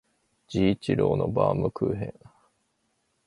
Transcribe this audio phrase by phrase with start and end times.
[0.47, 2.13] 治一郎のバームクーヘン